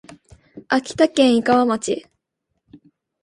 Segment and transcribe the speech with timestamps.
[0.67, 2.07] 秋田県井川町